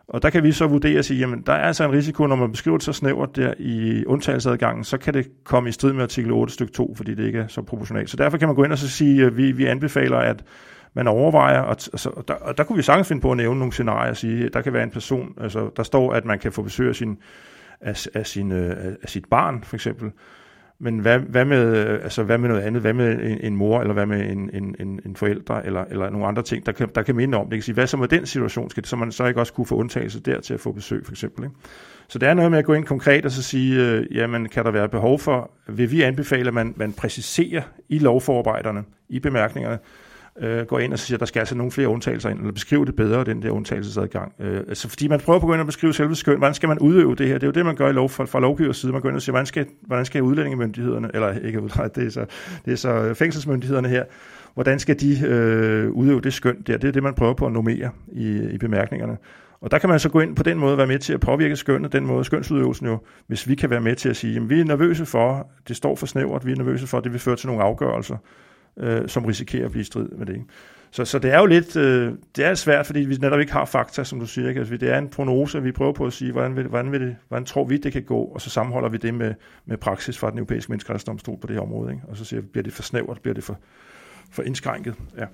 [0.09, 2.37] Og der kan vi så vurdere og sige, jamen der er altså en risiko, når
[2.37, 6.03] man beskriver det så snævert der i undtagelsesadgangen, så kan det komme i strid med
[6.03, 8.11] artikel 8 stykke 2, fordi det ikke er så proportionalt.
[8.11, 10.45] Så derfor kan man gå ind og så sige, at vi, vi anbefaler, at
[10.95, 13.59] man overvejer, og, altså, og, der, og der kunne vi sagtens finde på at nævne
[13.59, 16.53] nogle scenarier og sige, der kan være en person, altså der står, at man kan
[16.53, 17.19] få besøg af, sin,
[17.81, 20.11] af, af, sin, øh, af, af sit barn, for eksempel,
[20.83, 22.83] men hvad, hvad, med, altså, hvad med noget andet?
[22.83, 26.11] Hvad med en, en mor, eller hvad med en, en, en, en forældre, eller, eller
[26.11, 27.57] nogle andre ting, der kan, der kan minde om det?
[27.57, 28.71] Kan sige, hvad så med den situation?
[28.71, 31.05] Skal det, så man så ikke også kunne få undtagelse der til at få besøg,
[31.05, 31.45] for eksempel?
[31.45, 31.57] Ikke?
[32.09, 34.65] Så det er noget med at gå ind konkret og så sige, øh, jamen kan
[34.65, 39.79] der være behov for, vil vi anbefale, at man, man præciserer i lovforarbejderne, i bemærkningerne,
[40.39, 42.85] øh, går ind og siger, at der skal altså nogle flere undtagelser ind, eller beskrive
[42.87, 44.33] det bedre, den der undtagelsesadgang.
[44.41, 46.69] Øh, altså, fordi man prøver på at gå ind og beskrive selve skøn, hvordan skal
[46.69, 47.35] man udøve det her?
[47.35, 48.93] Det er jo det, man gør i lov, fra, fra lovgivers side.
[48.93, 51.61] Man går ind og siger, hvordan skal, hvordan skal udlændingemyndighederne, eller ikke
[51.95, 52.27] det er så,
[52.65, 54.05] det er så øh, fængselsmyndighederne her,
[54.55, 56.77] hvordan skal de øh, udøve det skøn der?
[56.77, 59.17] Det er det, man prøver på at normere i, i bemærkningerne.
[59.61, 61.57] Og der kan man så gå ind på den måde være med til at påvirke
[61.57, 64.61] skønnet, den måde skønsudøvelsen jo, hvis vi kan være med til at sige, at vi
[64.61, 67.37] er nervøse for, det står for snævert, vi er nervøse for, at det vil føre
[67.37, 68.17] til nogle afgørelser,
[68.81, 70.43] øh, som risikerer at blive i strid med det.
[70.91, 73.65] Så, så det er jo lidt, øh, det er svært, fordi vi netop ikke har
[73.65, 74.49] fakta, som du siger.
[74.49, 74.59] Ikke?
[74.59, 77.17] Altså, det er en prognose, vi prøver på at sige, hvordan, vil, hvordan, vil det,
[77.29, 79.35] hvordan tror vi, det kan gå, og så sammenholder vi det med,
[79.67, 81.93] med praksis fra den europæiske menneskerettighedsdomstol på det her område.
[81.93, 82.03] Ikke?
[82.09, 83.59] Og så siger vi, bliver det for snævert, bliver det for,
[84.31, 84.95] for indskrænket.
[85.19, 85.25] Ja.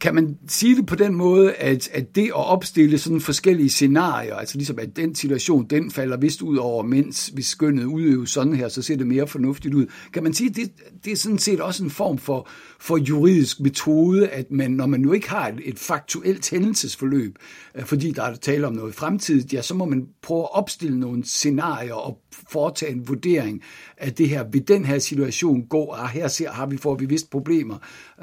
[0.00, 4.34] Kan man sige det på den måde, at, at det at opstille sådan forskellige scenarier,
[4.34, 8.52] altså ligesom at den situation, den falder vist ud over, mens vi skønnet udøves sådan
[8.52, 9.86] her, så ser det mere fornuftigt ud.
[10.12, 10.70] Kan man sige, at det,
[11.04, 12.48] det er sådan set også en form for,
[12.80, 17.36] for juridisk metode, at man, når man nu ikke har et, et faktuelt hændelsesforløb,
[17.74, 21.00] øh, fordi der er tale om noget fremtidigt, ja, så må man prøve at opstille
[21.00, 22.18] nogle scenarier og
[22.50, 23.62] foretage en vurdering
[23.96, 24.44] af det her.
[24.52, 25.78] Vil den her situation gå?
[25.78, 27.76] og her ser, har vi, får vi vist problemer.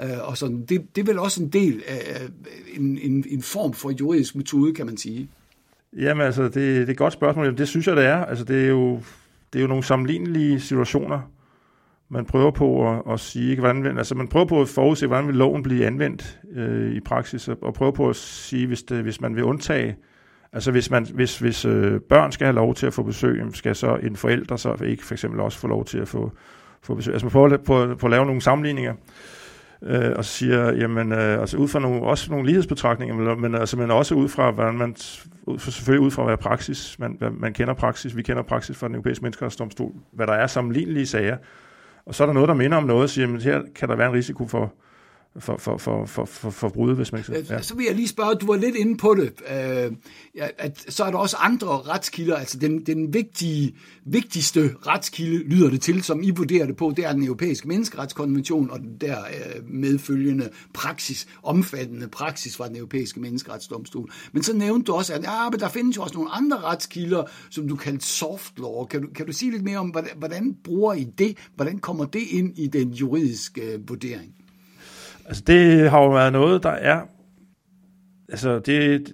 [0.04, 0.66] Øh, og sådan.
[0.66, 2.22] Det, det er vel også en del af
[2.78, 5.30] en, en, en form for juridisk metode, kan man sige.
[5.98, 7.58] Jamen altså, det, det er et godt spørgsmål.
[7.58, 8.26] Det synes jeg, det er.
[8.26, 9.02] Altså, det er jo,
[9.54, 11.32] det er jo nogle sammenlignelige situationer,
[12.10, 15.36] man prøver på at, at sige, hvordan, altså man prøver på at forudse, hvordan vil
[15.36, 19.22] loven blive anvendt øh, i praksis, og, og prøver på at sige, hvis, det, hvis
[19.22, 19.96] man vil undtage,
[20.54, 23.76] altså hvis, man, hvis, hvis øh, børn skal have lov til at få besøg, skal
[23.76, 26.32] så en forælder så ikke for eksempel også få lov til at få,
[26.82, 27.14] få besøg.
[27.14, 28.94] Altså man prøver på, på at lave nogle sammenligninger,
[29.86, 33.78] øh, og så siger, jamen, øh, altså ud fra nogle, også nogle lighedsbetragtninger, men, altså,
[33.78, 34.96] men også ud fra, hvordan man,
[35.58, 38.96] selvfølgelig ud fra, hvad praksis, man, hvad, man kender praksis, vi kender praksis fra den
[38.96, 41.38] europæiske menneskerettighedsdomstol, hvad der er sammenlignelige sager,
[42.06, 43.96] og så er der noget, der minder om noget, og siger, jamen, her kan der
[43.96, 44.74] være en risiko for,
[45.40, 47.62] for, for, for, for, for, for brud, hvis man kan ja.
[47.62, 49.92] Så vil jeg lige spørge, du var lidt inde på det, øh,
[50.58, 55.82] at så er der også andre retskilder, altså den, den vigtige, vigtigste retskilde, lyder det
[55.82, 59.70] til, som I vurderer det på, det er den europæiske menneskeretskonvention og den der øh,
[59.70, 64.12] medfølgende praksis, omfattende praksis fra den europæiske menneskeretsdomstol.
[64.32, 67.24] Men så nævnte du også, at ja, men der findes jo også nogle andre retskilder,
[67.50, 68.86] som du kalder soft law.
[68.86, 71.38] Kan du, kan du sige lidt mere om, hvordan, hvordan bruger I det?
[71.56, 74.36] Hvordan kommer det ind i den juridiske øh, vurdering?
[75.26, 77.02] Altså det har jo været noget, der er,
[78.30, 79.14] altså det,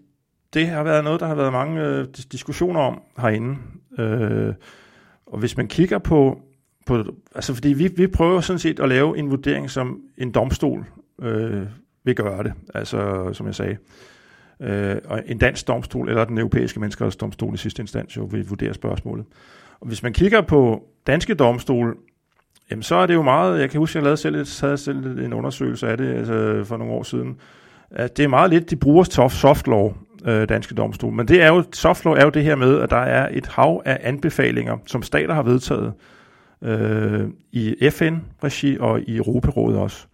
[0.54, 3.58] det har været noget, der har været mange øh, diskussioner om herinde.
[4.00, 4.54] Øh,
[5.26, 6.41] og hvis man kigger på,
[6.86, 7.04] på
[7.36, 10.86] altså fordi vi, vi prøver sådan set at lave en vurdering, som en domstol
[11.21, 11.63] øh,
[12.04, 13.78] vil gøre det, altså som jeg sagde.
[14.62, 18.74] Øh, og en dansk domstol, eller den europæiske menneskerettighedsdomstol i sidste instans, jo vil vurdere
[18.74, 19.26] spørgsmålet.
[19.80, 21.97] Og hvis man kigger på danske domstol,
[22.72, 25.20] Jamen så er det jo meget, jeg kan huske, jeg lavede selv, et, havde selv
[25.20, 27.38] en undersøgelse af det altså, for nogle år siden,
[27.92, 29.94] at det er meget lidt, de bruger soft, soft law,
[30.26, 31.14] øh, danske domstol.
[31.14, 33.48] Men det er jo, soft law er jo det her med, at der er et
[33.48, 35.94] hav af anbefalinger, som stater har vedtaget
[36.62, 40.06] øh, i FN-regi og i Europarådet også.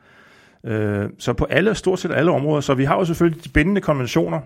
[0.63, 2.62] Øh, så på alle, stort set alle områder.
[2.62, 4.39] Så vi har jo selvfølgelig de bindende konventioner,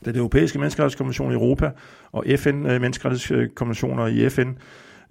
[0.00, 1.70] det er det europæiske menneskerettighedskonvention i Europa,
[2.12, 4.54] og FN-menneskerettighedskonventioner øh, i FN, Øh,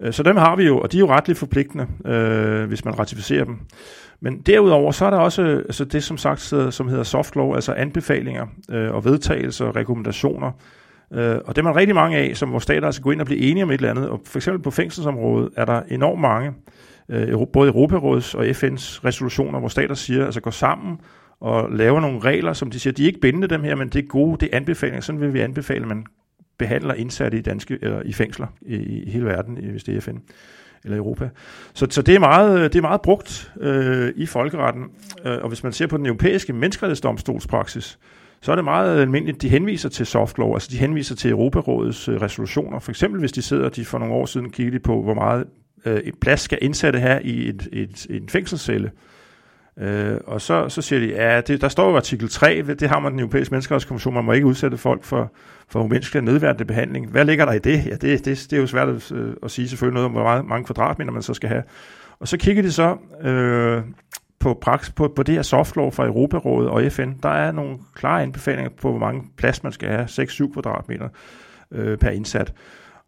[0.02, 2.98] Øh, så dem har vi jo, og de er jo retligt forpligtende, øh, hvis man
[2.98, 3.58] ratificerer dem.
[4.20, 7.72] Men derudover, så er der også altså det, som sagt, som hedder soft law, altså
[7.72, 10.50] anbefalinger øh, og vedtagelser og rekommendationer.
[11.12, 13.26] Øh, og det er man rigtig mange af, som hvor stater altså går ind og
[13.26, 14.08] bliver enige om et eller andet.
[14.08, 16.52] Og for eksempel på fængselsområdet er der enormt mange,
[17.08, 20.98] øh, både Europaråds og FN's resolutioner, hvor stater siger, altså går sammen
[21.40, 24.04] og laver nogle regler, som de siger, de er ikke bindende dem her, men det
[24.04, 25.00] er gode, det er anbefalinger.
[25.00, 26.06] Sådan vil vi anbefale, at man
[26.60, 30.16] behandler indsatte i danske eller i fængsler i, i hele verden, hvis det er FN
[30.84, 31.28] eller Europa.
[31.74, 34.84] Så, så det, er meget, det er meget brugt øh, i folkeretten,
[35.24, 37.98] øh, og hvis man ser på den europæiske menneskerettighedsdomstolspraksis,
[38.42, 42.08] så er det meget almindeligt, de henviser til soft law, altså de henviser til Europarådets
[42.08, 42.78] øh, resolutioner.
[42.78, 45.44] For eksempel hvis de sidder, de for nogle år siden kiggede på, hvor meget
[45.84, 48.86] øh, plads skal indsatte have i et, et, en fængselscelle.
[48.86, 49.19] Øh,
[49.80, 53.00] Øh, og så, så siger de, ja, det, der står jo artikel 3, det har
[53.00, 55.32] man den europæiske menneskerettighedskommission, man må ikke udsætte folk for,
[55.68, 57.10] for umenneskelig nedværende behandling.
[57.10, 57.86] Hvad ligger der i det?
[57.86, 60.22] Ja, det, det, det er jo svært at, øh, at sige selvfølgelig noget om, hvor
[60.22, 61.62] meget, mange kvadratmeter man så skal have.
[62.20, 63.82] Og så kigger de så øh,
[64.38, 67.12] på, praks, på, på det her softlov fra Europarådet og FN.
[67.22, 71.08] Der er nogle klare anbefalinger på, hvor mange plads man skal have, 6-7 kvadratmeter
[71.72, 72.52] øh, per indsat.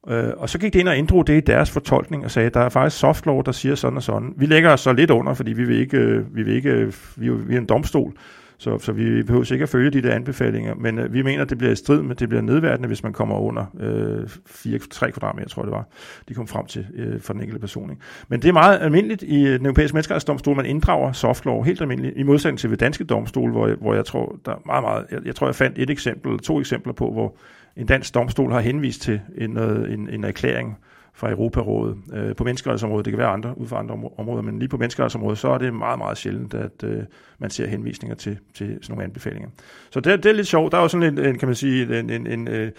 [0.09, 2.61] Øh, og så gik det ind og inddrog det i deres fortolkning og sagde, der
[2.61, 4.35] er faktisk softlaw, der siger sådan og sådan.
[4.37, 6.93] Vi lægger os så lidt under, fordi vi vil ikke, øh, vi vil ikke, øh,
[7.17, 8.13] vi er, vi er en domstol,
[8.59, 11.51] Så, så vi behøver ikke at følge de der anbefalinger, men øh, vi mener, at
[11.51, 15.49] det bliver i strid med, det bliver nedværdende, hvis man kommer under øh, 4-3 kvadratmeter,
[15.49, 15.89] tror jeg det var,
[16.29, 17.91] de kom frem til øh, for den enkelte person.
[17.91, 18.03] Ikke?
[18.29, 22.17] Men det er meget almindeligt i øh, den europæiske menneskerettighedsdomstol, man inddrager softlaw helt almindeligt,
[22.17, 25.19] i modsætning til ved danske domstol, hvor, hvor jeg tror, der er meget, meget, jeg,
[25.25, 27.37] jeg tror, jeg fandt et eksempel, to eksempler på, hvor
[27.77, 30.79] en dansk domstol har henvist til en, en, en erklæring,
[31.15, 33.05] fra Europarådet øh, på menneskerettighedsområdet.
[33.05, 35.75] Det kan være andre ud fra andre områder, men lige på menneskerettighedsområdet, så er det
[35.75, 37.03] meget, meget sjældent, at øh,
[37.39, 39.49] man ser henvisninger til, til sådan nogle anbefalinger.
[39.91, 40.73] Så det, det er lidt sjovt.
[40.73, 42.71] Der er jo sådan en, en kan man sige, en, en, en, øh,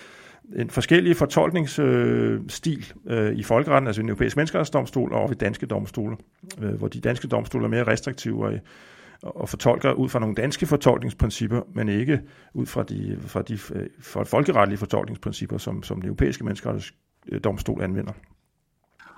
[0.55, 6.15] en forskellig fortolkningsstil øh, i folkeretten, altså i den europæiske menneskerettighedsdomstol og ved danske domstole,
[6.61, 8.53] øh, hvor de danske domstole er mere restriktive og,
[9.23, 12.21] og fortolker ud fra nogle danske fortolkningsprincipper, men ikke
[12.53, 18.13] ud fra de, fra de øh, fra folkeretlige fortolkningsprincipper, som, som den europæiske menneskerettighedsdomstol anvender.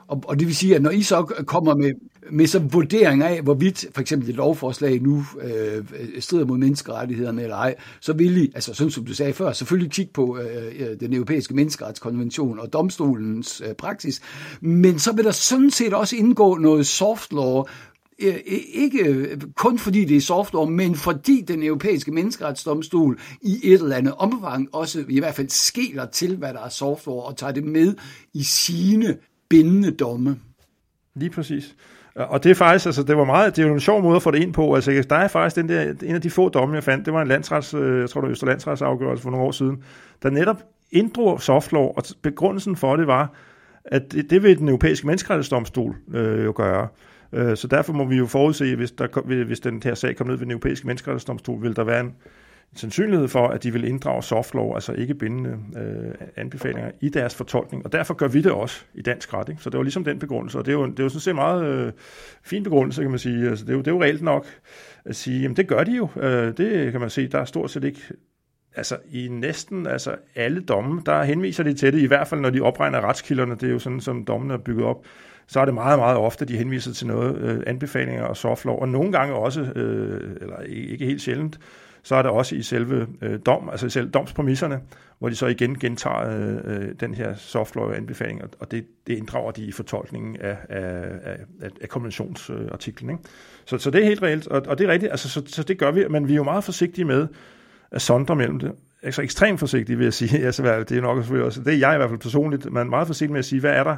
[0.07, 1.91] Og, og det vil sige, at når I så kommer med,
[2.31, 5.85] med så vurdering af, hvorvidt for eksempel et lovforslag nu øh,
[6.19, 9.91] strider mod menneskerettighederne eller ej, så vil I, altså sådan som du sagde før, selvfølgelig
[9.91, 14.21] kigge på øh, øh, den europæiske menneskerettighedskonvention og domstolens øh, praksis,
[14.61, 17.63] men så vil der sådan set også indgå noget soft law,
[18.21, 23.59] Øh, øh, ikke øh, kun fordi det er software, men fordi den europæiske menneskeretsdomstol i
[23.63, 27.37] et eller andet omfang også i hvert fald skiller til, hvad der er software, og
[27.37, 27.95] tager det med
[28.33, 29.17] i sine
[29.49, 30.39] bindende domme.
[31.15, 31.75] Lige præcis.
[32.15, 34.23] Og det er faktisk, altså det var meget, det er jo en sjov måde at
[34.23, 34.75] få det ind på.
[34.75, 37.21] Altså der er faktisk den der, en af de få domme, jeg fandt, det var
[37.21, 39.83] en landsrets, jeg tror det var Øster Landsretsafgørelse for nogle år siden,
[40.23, 43.33] der netop inddrog softlaw, og begrundelsen for det var,
[43.85, 46.87] at det, det vil den europæiske menneskerettighedsdomstol øh, jo gøre.
[47.35, 50.37] Øh, så derfor må vi jo forudse, hvis, der, hvis den her sag kommer ned
[50.37, 52.15] ved den europæiske menneskerettighedsdomstol, vil der være en
[52.75, 57.85] sandsynlighed for, at de vil inddrage softlov, altså ikke bindende øh, anbefalinger, i deres fortolkning.
[57.85, 59.49] Og derfor gør vi det også i dansk ret.
[59.49, 59.61] Ikke?
[59.61, 60.57] Så det var ligesom den begrundelse.
[60.57, 61.91] Og det er jo, det er jo sådan set meget øh,
[62.43, 63.49] fin begrundelse, kan man sige.
[63.49, 64.47] Altså, det, er jo, det er jo reelt nok
[65.05, 66.07] at sige, jamen det gør de jo.
[66.15, 68.01] Øh, det kan man se, der er stort set ikke
[68.75, 72.49] altså i næsten altså alle domme, der henviser de til det, i hvert fald når
[72.49, 75.05] de opregner retskilderne, det er jo sådan, som dommen er bygget op,
[75.47, 78.89] så er det meget, meget ofte, de henviser til noget, øh, anbefalinger og softlaw, og
[78.89, 81.59] nogle gange også, øh, eller ikke helt sjældent,
[82.03, 84.81] så er det også i selve øh, dom, altså i selv domspræmisserne,
[85.19, 89.65] hvor de så igen gentager øh, øh den her softlaw-anbefaling, og det, det inddrager de
[89.65, 91.03] i fortolkningen af, af,
[91.61, 93.09] af, af konventionsartiklen.
[93.09, 93.23] Ikke?
[93.65, 95.77] Så, så det er helt reelt, og, og det er rigtigt, altså, så, så det
[95.77, 97.27] gør vi, men vi er jo meget forsigtige med
[97.91, 98.71] at sondre mellem det.
[99.03, 100.39] Altså ekstremt forsigtige, vil jeg sige.
[100.45, 103.07] Altså, det er nok selvfølgelig også, det er jeg i hvert fald personligt, men meget
[103.07, 103.95] forsigtig med at sige, hvad er der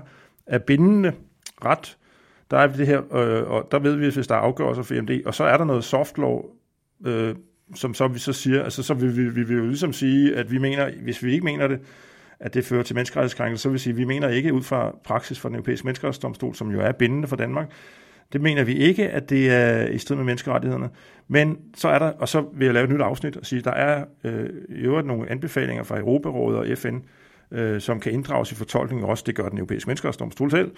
[0.47, 1.13] af bindende
[1.65, 1.97] ret.
[2.51, 5.25] Der er det her, øh, og der ved vi, hvis der er afgørelser for EMD,
[5.25, 6.41] og så er der noget soft law,
[7.05, 7.35] øh,
[7.75, 10.51] som så vi så siger, altså så vil vi, vi vil jo ligesom sige, at
[10.51, 11.79] vi mener, hvis vi ikke mener det,
[12.39, 14.95] at det fører til menneskerettighedskrænkelse, så vil vi sige, at vi mener ikke ud fra
[15.03, 17.71] praksis for den europæiske menneskerettighedsdomstol, som jo er bindende for Danmark,
[18.33, 20.89] det mener vi ikke, at det er i strid med menneskerettighederne.
[21.27, 23.65] Men så er der, og så vil jeg lave et nyt afsnit og sige, at
[23.65, 26.97] der er øh, i øvrigt nogle anbefalinger fra Europarådet og FN,
[27.51, 29.23] øh, som kan inddrages i fortolkningen også.
[29.27, 30.71] Det gør den europæiske menneskerettighedsdomstol selv.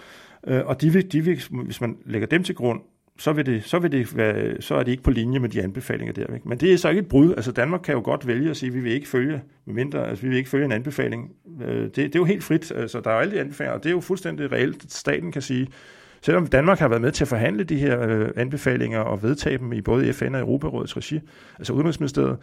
[0.48, 2.82] Øh, og de vil, de vil, hvis man lægger dem til grund,
[3.20, 5.62] så, vil det, så, vil det være, så er det ikke på linje med de
[5.62, 6.34] anbefalinger der.
[6.34, 6.50] Ikke?
[6.50, 7.34] Men det er så ikke et brud.
[7.34, 10.22] Altså Danmark kan jo godt vælge at sige, at vi vil ikke følge, mindre, altså,
[10.22, 11.32] vi vil ikke følge en anbefaling.
[11.62, 12.72] Øh, det, det er jo helt frit.
[12.72, 15.32] Altså, der er jo alle de anbefalinger, og det er jo fuldstændig reelt, at staten
[15.32, 15.68] kan sige,
[16.22, 19.74] selvom Danmark har været med til at forhandle de her øh, anbefalinger og vedtage dem
[19.74, 21.20] i både FN og Europarådets regi,
[21.58, 22.38] altså Udenrigsministeriet,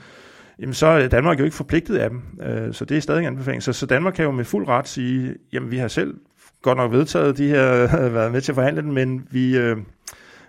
[0.59, 2.23] jamen så er Danmark jo ikke forpligtet af dem.
[2.43, 3.63] Øh, så det er stadig en anbefaling.
[3.63, 6.15] Så, så Danmark kan jo med fuld ret sige, jamen vi har selv
[6.63, 9.77] godt nok vedtaget de her, været med til at forhandle dem, men vi, øh,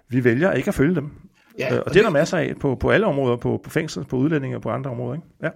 [0.10, 1.12] vi vælger ikke at følge dem.
[1.60, 4.06] Ja, og, og det er der masser af på, på alle områder, på, på fængsel,
[4.06, 5.14] på udlændinge og på andre områder.
[5.14, 5.28] Ikke?
[5.44, 5.50] Ja.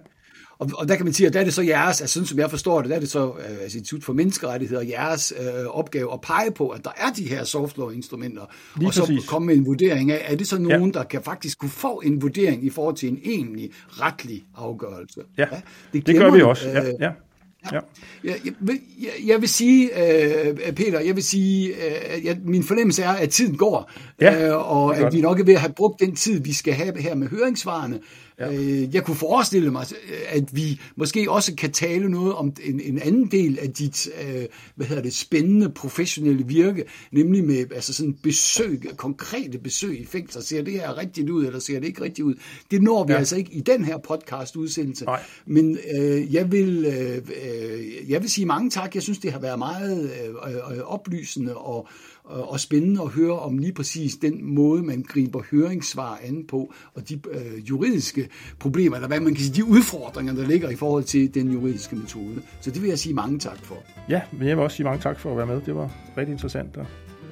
[0.62, 2.38] Og, og der kan man sige, at der er det så jeres, altså sådan som
[2.38, 6.12] jeg forstår det, der er det så uh, altså Institut for Menneskerettigheder jeres uh, opgave
[6.12, 8.42] at pege på, at der er de her softlaw-instrumenter,
[8.76, 9.22] Lige og præcis.
[9.22, 10.98] så komme med en vurdering af, er det så nogen, ja.
[10.98, 15.20] der kan faktisk kunne få en vurdering i forhold til en egentlig retlig afgørelse?
[15.38, 15.60] Ja, ja
[15.92, 16.68] det, det gør vi også.
[16.68, 17.10] Ja, ja.
[17.72, 17.80] Ja.
[18.24, 18.54] Jeg, jeg,
[19.00, 23.30] jeg, jeg vil sige, uh, Peter, jeg vil sige, uh, jeg, min fornemmelse er, at
[23.30, 26.40] tiden går, ja, uh, og at vi nok er ved at have brugt den tid,
[26.40, 28.00] vi skal have her med høringssvarene.
[28.42, 28.52] Ja.
[28.52, 29.86] Øh, jeg kunne forestille mig,
[30.28, 34.44] at vi måske også kan tale noget om en, en anden del af dit øh,
[34.74, 40.42] hvad hedder det, spændende professionelle virke, nemlig med altså sådan besøg, konkrete besøg i fængsler.
[40.42, 42.34] Ser det her rigtigt ud, eller ser det ikke rigtigt ud?
[42.70, 43.18] Det når vi ja.
[43.18, 45.04] altså ikke i den her podcast-udsendelse.
[45.04, 45.22] Nej.
[45.46, 48.94] Men øh, jeg, vil, øh, øh jeg vil sige mange tak.
[48.94, 50.10] Jeg synes, det har været meget
[50.46, 51.88] øh, øh, oplysende og
[52.24, 57.08] og spændende at høre om lige præcis den måde, man griber høringssvar an på, og
[57.08, 61.04] de øh, juridiske problemer, eller hvad man kan sige, de udfordringer, der ligger i forhold
[61.04, 62.42] til den juridiske metode.
[62.60, 63.76] Så det vil jeg sige mange tak for.
[64.08, 65.60] Ja, men jeg vil også sige mange tak for at være med.
[65.60, 66.86] Det var rigtig interessant at,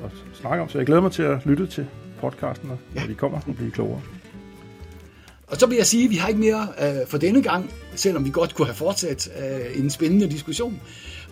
[0.04, 1.86] at snakke om, så jeg glæder mig til at lytte til
[2.20, 3.06] podcasten, når ja.
[3.06, 4.00] vi kommer og blive klogere.
[5.46, 8.24] Og så vil jeg sige, at vi har ikke mere øh, for denne gang, selvom
[8.24, 10.80] vi godt kunne have fortsat øh, en spændende diskussion.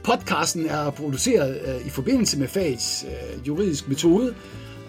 [0.04, 4.34] Podcasten er produceret øh, i forbindelse med fagets øh, juridisk metode,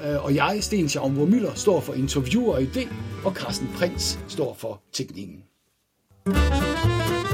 [0.06, 2.94] øh, og jeg, Sten Schaumburg Møller, står for interviewer og idé,
[3.26, 5.44] og Carsten Prins står for teknikken.
[6.26, 7.29] thank you